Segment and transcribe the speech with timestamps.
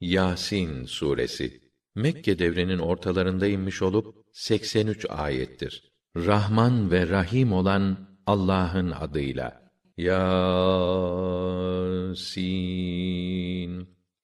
[0.00, 1.60] Yasin suresi
[1.94, 5.92] Mekke devrinin ortalarında inmiş olup 83 ayettir.
[6.16, 9.70] Rahman ve Rahim olan Allah'ın adıyla.
[9.96, 10.26] Yasin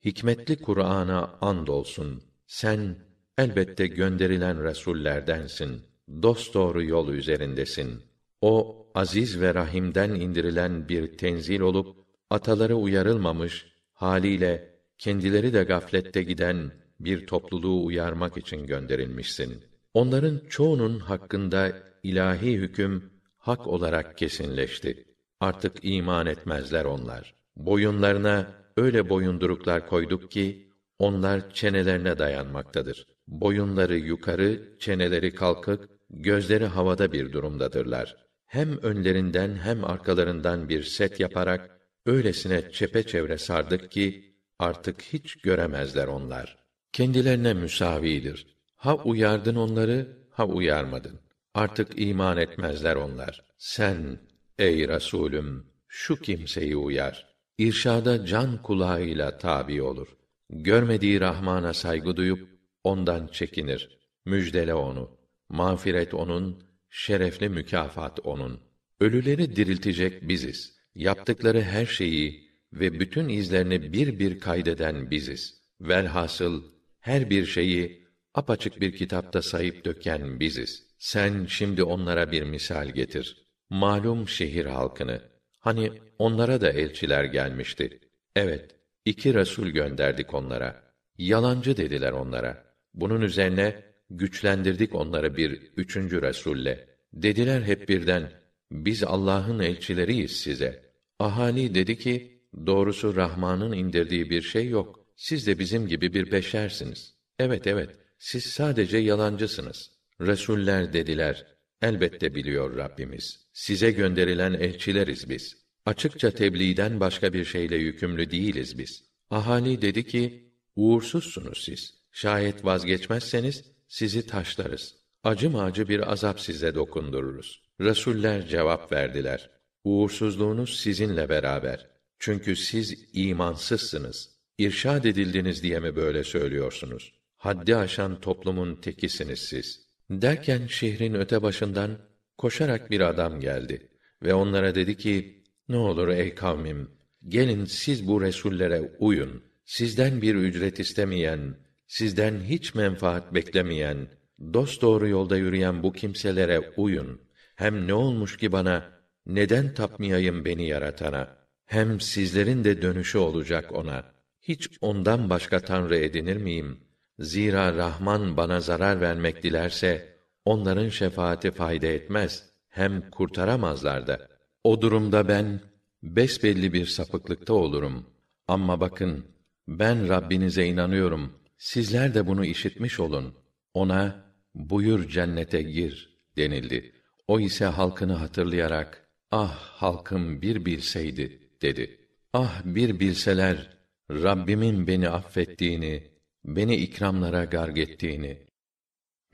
[0.05, 2.23] Hikmetli Kur'an'a and olsun.
[2.47, 2.97] Sen
[3.39, 5.83] elbette gönderilen resullerdensin.
[6.23, 8.03] Dost doğru yol üzerindesin.
[8.41, 11.97] O aziz ve rahimden indirilen bir tenzil olup
[12.31, 14.72] ataları uyarılmamış haliyle
[15.03, 19.65] kendileri de gaflette giden bir topluluğu uyarmak için gönderilmişsin.
[19.95, 25.05] Onların çoğunun hakkında ilahi hüküm hak olarak kesinleşti.
[25.41, 27.35] Artık iman etmezler onlar.
[27.57, 28.47] Boyunlarına
[28.77, 33.07] öyle boyunduruklar koyduk ki onlar çenelerine dayanmaktadır.
[33.29, 38.17] Boyunları yukarı, çeneleri kalkık, gözleri havada bir durumdadırlar.
[38.47, 44.32] Hem önlerinden hem arkalarından bir set yaparak öylesine çepeçevre sardık ki
[44.63, 46.59] artık hiç göremezler onlar.
[46.93, 48.47] Kendilerine müsavidir.
[48.77, 51.21] Ha uyardın onları, ha uyarmadın.
[51.55, 53.45] Artık iman etmezler onlar.
[53.59, 54.19] Sen
[54.59, 57.35] ey Resulüm şu kimseyi uyar.
[57.59, 60.09] İrşada can kulağıyla tabi olur.
[60.51, 62.49] Görmediği Rahman'a saygı duyup
[62.85, 63.99] ondan çekinir.
[64.25, 65.11] Müjdele onu.
[65.49, 68.61] Mağfiret onun, şerefli mükafat onun.
[69.01, 70.77] Ölüleri diriltecek biziz.
[70.95, 75.63] Yaptıkları her şeyi ve bütün izlerini bir bir kaydeden biziz.
[75.81, 76.63] Velhasıl
[77.01, 80.87] her bir şeyi apaçık bir kitapta sayıp döken biziz.
[80.99, 83.47] Sen şimdi onlara bir misal getir.
[83.71, 85.21] Malum şehir halkını.
[85.59, 88.01] Hani onlara da elçiler gelmişti.
[88.37, 88.71] Evet,
[89.05, 90.83] iki resul gönderdik onlara.
[91.19, 92.65] Yalancı dediler onlara.
[92.95, 96.89] Bunun üzerine güçlendirdik onları bir üçüncü resulle.
[97.13, 98.33] Dediler hep birden,
[98.73, 100.83] biz Allah'ın elçileriyiz size.
[101.19, 105.07] Ahali dedi ki, doğrusu Rahman'ın indirdiği bir şey yok.
[105.17, 107.15] Siz de bizim gibi bir beşersiniz.
[107.39, 109.91] Evet evet, siz sadece yalancısınız.
[110.21, 111.47] Resuller dediler,
[111.83, 113.47] elbette biliyor Rabbimiz.
[113.53, 115.57] Size gönderilen elçileriz biz.
[115.87, 119.05] Açıkça tebliğden başka bir şeyle yükümlü değiliz biz.
[119.31, 121.95] Ahali dedi ki, uğursuzsunuz siz.
[122.13, 124.97] Şayet vazgeçmezseniz, sizi taşlarız.
[125.25, 127.63] Acı macı bir azap size dokundururuz.
[127.81, 129.51] Resuller cevap verdiler.
[129.85, 131.92] Uğursuzluğunuz sizinle beraber.
[132.25, 134.31] Çünkü siz imansızsınız.
[134.59, 137.13] İrşad edildiniz diye mi böyle söylüyorsunuz?
[137.37, 139.81] Haddi aşan toplumun tekisiniz siz.
[140.11, 141.99] Derken şehrin öte başından
[142.39, 143.89] koşarak bir adam geldi
[144.23, 146.91] ve onlara dedi ki: Ne olur ey kavmim,
[147.29, 149.43] gelin siz bu resullere uyun.
[149.65, 151.57] Sizden bir ücret istemeyen,
[151.87, 154.09] sizden hiç menfaat beklemeyen,
[154.53, 157.21] dost doğru yolda yürüyen bu kimselere uyun.
[157.55, 158.93] Hem ne olmuş ki bana
[159.27, 161.42] neden tapmayayım beni yaratana?
[161.73, 164.05] Hem sizlerin de dönüşü olacak ona.
[164.41, 166.81] Hiç ondan başka tanrı edinir miyim?
[167.19, 172.51] Zira Rahman bana zarar vermek dilerse onların şefaati fayda etmez.
[172.69, 174.29] Hem kurtaramazlar da.
[174.65, 175.61] O durumda ben
[176.03, 178.07] besbelli bir sapıklıkta olurum.
[178.49, 179.25] Ama bakın
[179.69, 181.33] ben Rabbinize inanıyorum.
[181.59, 183.35] Sizler de bunu işitmiş olun.
[183.75, 186.93] Ona buyur cennete gir denildi.
[187.29, 191.99] O ise halkını hatırlayarak ah halkım bir bilseydi dedi.
[192.33, 193.71] Ah bir bilseler
[194.11, 196.11] Rabbimin beni affettiğini,
[196.45, 198.39] beni ikramlara garg ettiğini.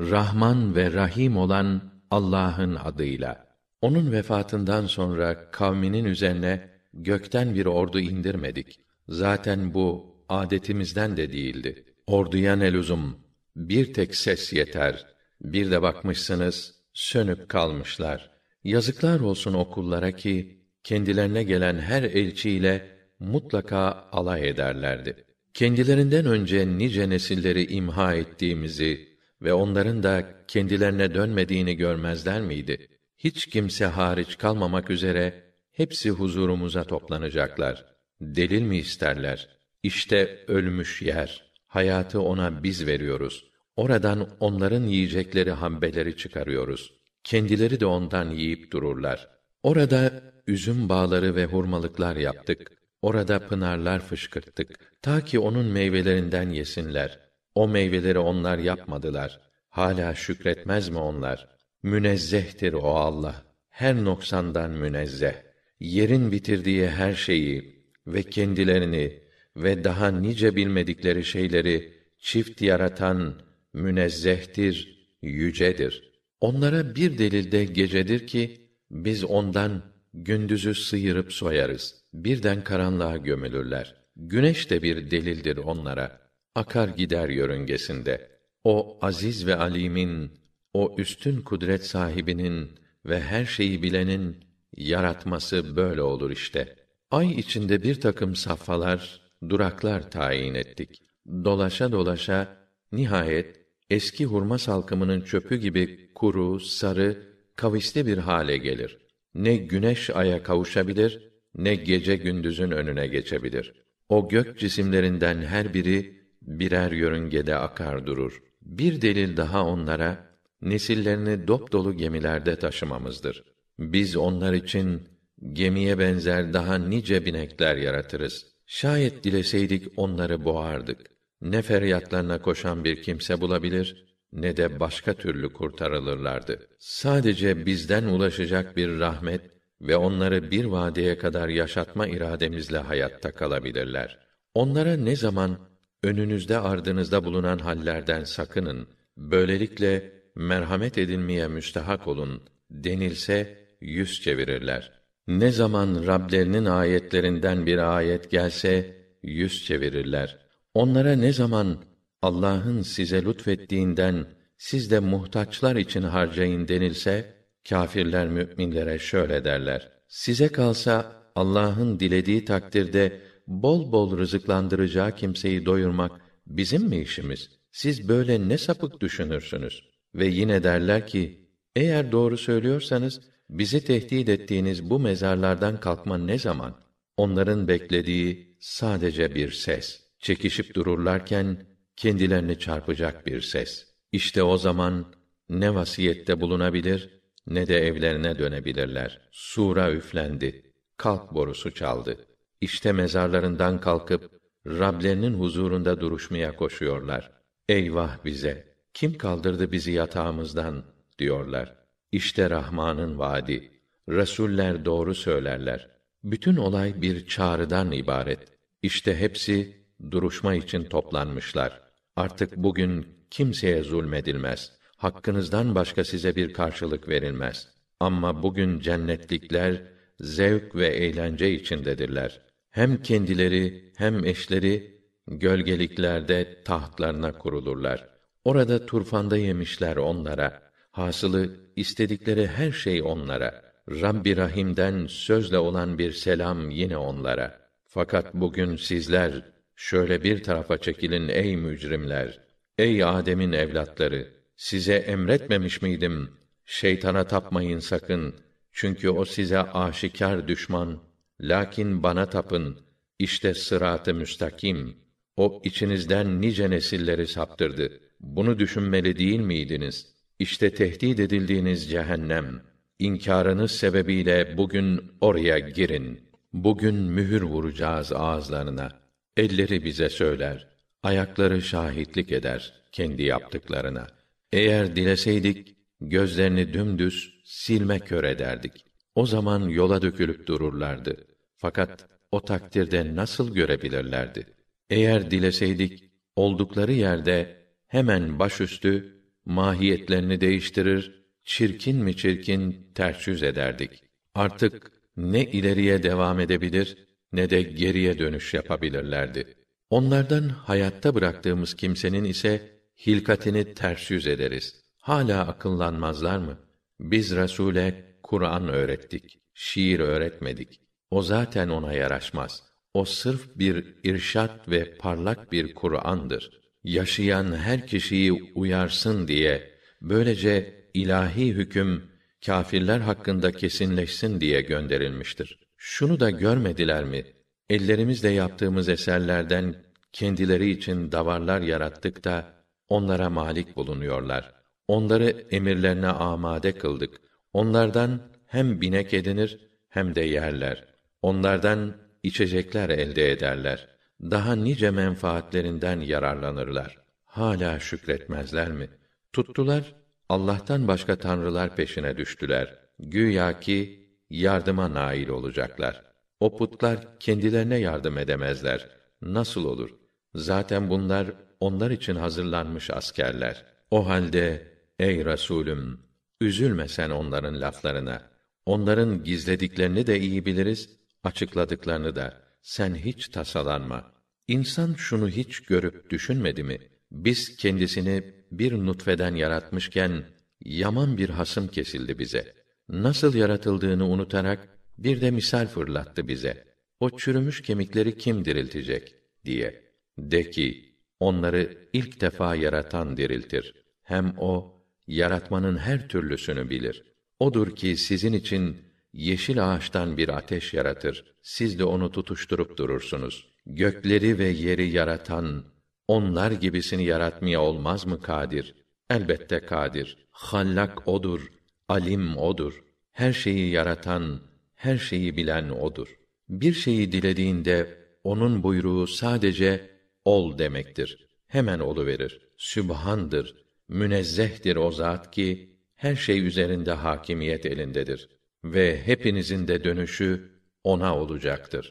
[0.00, 3.48] Rahman ve Rahim olan Allah'ın adıyla.
[3.80, 8.80] Onun vefatından sonra kavminin üzerine gökten bir ordu indirmedik.
[9.08, 11.84] Zaten bu adetimizden de değildi.
[12.06, 13.18] Orduya ne lüzum?
[13.56, 15.06] Bir tek ses yeter.
[15.40, 18.30] Bir de bakmışsınız sönüp kalmışlar.
[18.64, 20.57] Yazıklar olsun okullara ki
[20.88, 22.91] kendilerine gelen her elçiyle
[23.21, 25.25] mutlaka alay ederlerdi.
[25.54, 29.09] Kendilerinden önce nice nesilleri imha ettiğimizi
[29.43, 32.88] ve onların da kendilerine dönmediğini görmezler miydi?
[33.19, 37.84] Hiç kimse hariç kalmamak üzere hepsi huzurumuza toplanacaklar.
[38.20, 39.49] Delil mi isterler?
[39.82, 41.53] İşte ölmüş yer.
[41.66, 43.44] Hayatı ona biz veriyoruz.
[43.76, 46.93] Oradan onların yiyecekleri hambeleri çıkarıyoruz.
[47.25, 49.38] Kendileri de ondan yiyip dururlar.
[49.69, 52.73] Orada üzüm bağları ve hurmalıklar yaptık.
[53.03, 54.97] Orada pınarlar fışkırttık.
[55.03, 57.19] Ta ki onun meyvelerinden yesinler.
[57.55, 59.41] O meyveleri onlar yapmadılar.
[59.69, 61.49] Hala şükretmez mi onlar?
[61.82, 63.43] Münezzehtir o Allah.
[63.69, 65.35] Her noksandan münezzeh.
[65.81, 69.23] Yerin bitirdiği her şeyi ve kendilerini
[69.56, 73.41] ve daha nice bilmedikleri şeyleri çift yaratan
[73.73, 76.12] münezzehtir, yücedir.
[76.41, 79.82] Onlara bir delil de gecedir ki biz ondan
[80.14, 81.94] gündüzü sıyırıp soyarız.
[82.14, 83.94] Birden karanlığa gömülürler.
[84.17, 86.29] Güneş de bir delildir onlara.
[86.55, 88.31] akar gider yörüngesinde.
[88.64, 90.31] O aziz ve alimin,
[90.75, 92.70] o üstün kudret sahibinin
[93.06, 94.37] ve her şeyi bilenin
[94.76, 96.76] yaratması böyle olur işte.
[97.11, 101.02] Ay içinde bir takım safhalar, duraklar tayin ettik.
[101.44, 102.56] Dolaşa dolaşa
[102.93, 103.61] nihayet
[103.91, 107.27] eski hurma salkımının çöpü gibi kuru, sarı,
[107.58, 108.99] kavisli bir hale gelir.
[109.34, 113.72] Ne güneş aya kavuşabilir, ne gece gündüzün önüne geçebilir.
[114.08, 118.43] O gök cisimlerinden her biri birer yörüngede akar durur.
[118.62, 123.44] Bir delil daha onlara nesillerini dop dolu gemilerde taşımamızdır.
[123.78, 125.08] Biz onlar için
[125.52, 128.46] gemiye benzer daha nice binekler yaratırız.
[128.66, 130.99] Şayet dileseydik onları boğardık.
[131.43, 136.69] Ne feryatlarına koşan bir kimse bulabilir, ne de başka türlü kurtarılırlardı.
[136.78, 139.40] Sadece bizden ulaşacak bir rahmet
[139.80, 144.19] ve onları bir vadeye kadar yaşatma irademizle hayatta kalabilirler.
[144.54, 145.58] Onlara ne zaman
[146.02, 154.92] önünüzde ardınızda bulunan hallerden sakının, böylelikle merhamet edilmeye müstehak olun denilse yüz çevirirler.
[155.28, 160.38] Ne zaman Rablerinin ayetlerinden bir ayet gelse yüz çevirirler.
[160.74, 161.84] Onlara ne zaman
[162.23, 164.26] Allah'ın size lütfettiğinden
[164.56, 167.35] siz de muhtaçlar için harcayın denilse
[167.69, 176.12] kâfirler müminlere şöyle derler: Size kalsa Allah'ın dilediği takdirde bol bol rızıklandıracağı kimseyi doyurmak
[176.47, 177.50] bizim mi işimiz?
[177.73, 179.85] Siz böyle ne sapık düşünürsünüz?
[180.15, 183.20] Ve yine derler ki, eğer doğru söylüyorsanız,
[183.50, 186.81] bizi tehdit ettiğiniz bu mezarlardan kalkma ne zaman?
[187.17, 190.00] Onların beklediği sadece bir ses.
[190.19, 191.67] Çekişip dururlarken,
[191.98, 193.86] kendilerini çarpacak bir ses.
[194.12, 195.14] İşte o zaman,
[195.48, 199.20] ne vasiyette bulunabilir, ne de evlerine dönebilirler.
[199.32, 200.72] Sura üflendi.
[200.96, 202.26] Kalk borusu çaldı.
[202.60, 204.30] İşte mezarlarından kalkıp,
[204.66, 207.30] Rablerinin huzurunda duruşmaya koşuyorlar.
[207.68, 208.74] Eyvah bize!
[208.94, 210.84] Kim kaldırdı bizi yatağımızdan?
[211.18, 211.74] diyorlar.
[212.12, 213.70] İşte Rahman'ın vaadi.
[214.08, 215.90] Resuller doğru söylerler.
[216.24, 218.40] Bütün olay bir çağrıdan ibaret.
[218.82, 219.76] İşte hepsi
[220.10, 221.88] duruşma için toplanmışlar.
[222.19, 224.73] Artık bugün kimseye zulmedilmez.
[224.97, 227.69] Hakkınızdan başka size bir karşılık verilmez.
[228.00, 229.82] Ama bugün cennetlikler
[230.20, 232.41] zevk ve eğlence içindedirler.
[232.70, 238.09] Hem kendileri hem eşleri gölgeliklerde tahtlarına kurulurlar.
[238.44, 240.62] Orada turfanda yemişler onlara.
[240.91, 243.62] Hasılı istedikleri her şey onlara.
[243.91, 247.59] Rabbi Rahim'den sözle olan bir selam yine onlara.
[247.87, 252.40] Fakat bugün sizler şöyle bir tarafa çekilin ey mücrimler.
[252.78, 256.30] Ey Adem'in evlatları, size emretmemiş miydim?
[256.64, 258.34] Şeytana tapmayın sakın.
[258.72, 260.98] Çünkü o size aşikar düşman.
[261.40, 262.80] Lakin bana tapın.
[263.19, 264.96] İşte sırat-ı müstakim.
[265.36, 268.00] O içinizden nice nesilleri saptırdı.
[268.20, 270.14] Bunu düşünmeli değil miydiniz?
[270.38, 272.62] İşte tehdit edildiğiniz cehennem.
[272.98, 276.20] İnkârınız sebebiyle bugün oraya girin.
[276.52, 279.07] Bugün mühür vuracağız ağızlarına.
[279.38, 280.69] Elleri bize söyler,
[281.02, 284.06] ayakları şahitlik eder kendi yaptıklarına.
[284.52, 288.85] Eğer dileseydik gözlerini dümdüz silme kör ederdik.
[289.14, 291.17] O zaman yola dökülüp dururlardı.
[291.56, 294.46] Fakat o takdirde nasıl görebilirlerdi?
[294.90, 297.56] Eğer dileseydik oldukları yerde
[297.87, 304.03] hemen başüstü mahiyetlerini değiştirir, çirkin mi çirkin ters yüz ederdik.
[304.34, 309.55] Artık ne ileriye devam edebilir ne de geriye dönüş yapabilirlerdi.
[309.91, 314.81] Onlardan hayatta bıraktığımız kimsenin ise hilkatini ters yüz ederiz.
[314.99, 316.58] Hala akıllanmazlar mı?
[317.01, 320.81] Biz Resûle Kur'an öğrettik, şiir öğretmedik.
[321.11, 322.63] O zaten ona yaraşmaz.
[322.94, 329.70] O sırf bir irşat ve parlak bir Kur'an'dır yaşayan her kişiyi uyarsın diye
[330.01, 332.03] böylece ilahi hüküm
[332.47, 335.68] kâfirler hakkında kesinleşsin diye gönderilmiştir.
[335.79, 337.25] Şunu da görmediler mi?
[337.70, 339.75] Ellerimizle yaptığımız eserlerden
[340.13, 342.53] kendileri için davarlar yarattık da
[342.89, 344.55] onlara malik bulunuyorlar.
[344.89, 347.20] Onları emirlerine amade kıldık.
[347.53, 350.85] Onlardan hem binek edinir hem de yerler.
[351.23, 353.89] Onlardan içecekler elde ederler
[354.23, 356.99] daha nice menfaatlerinden yararlanırlar.
[357.25, 358.89] Hala şükretmezler mi?
[359.32, 359.94] Tuttular,
[360.29, 362.79] Allah'tan başka tanrılar peşine düştüler.
[362.99, 366.03] Güya ki yardıma nail olacaklar.
[366.41, 368.89] O putlar kendilerine yardım edemezler.
[369.23, 369.91] Nasıl olur?
[370.35, 371.27] Zaten bunlar
[371.61, 373.65] onlar için hazırlanmış askerler.
[373.91, 376.01] O halde ey Resulüm
[376.41, 378.23] üzülme sen onların laflarına.
[378.67, 380.91] Onların gizlediklerini de iyi biliriz,
[381.25, 384.13] açıkladıklarını da sen hiç tasalanma.
[384.49, 386.79] İnsan şunu hiç görüp düşünmedi mi?
[387.13, 390.25] Biz kendisini bir nutfeden yaratmışken
[390.65, 392.57] yaman bir hasım kesildi bize.
[392.88, 394.68] Nasıl yaratıldığını unutarak
[394.98, 396.64] bir de misal fırlattı bize.
[397.00, 399.14] O çürümüş kemikleri kim diriltecek
[399.44, 399.88] diye.
[400.18, 403.74] De ki, onları ilk defa yaratan diriltir.
[404.02, 407.04] Hem o yaratmanın her türlüsünü bilir.
[407.38, 408.76] Odur ki sizin için
[409.12, 411.24] yeşil ağaçtan bir ateş yaratır.
[411.42, 413.48] Siz de onu tutuşturup durursunuz.
[413.66, 415.64] Gökleri ve yeri yaratan,
[416.08, 418.74] onlar gibisini yaratmaya olmaz mı kadir?
[419.10, 420.26] Elbette kadir.
[420.30, 421.50] Hallak odur,
[421.88, 422.82] alim odur.
[423.12, 424.40] Her şeyi yaratan,
[424.74, 426.08] her şeyi bilen odur.
[426.48, 429.90] Bir şeyi dilediğinde onun buyruğu sadece
[430.24, 431.26] ol demektir.
[431.46, 432.40] Hemen olu verir.
[432.56, 433.54] Sübhandır,
[433.88, 438.28] münezzehtir o zat ki her şey üzerinde hakimiyet elindedir
[438.64, 440.50] ve hepinizin de dönüşü
[440.84, 441.86] ona olacaktır.